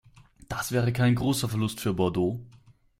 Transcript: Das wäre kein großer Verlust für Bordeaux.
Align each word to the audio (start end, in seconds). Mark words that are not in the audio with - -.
Das 0.49 0.71
wäre 0.71 0.91
kein 0.93 1.13
großer 1.13 1.47
Verlust 1.47 1.79
für 1.79 1.93
Bordeaux. 1.93 2.39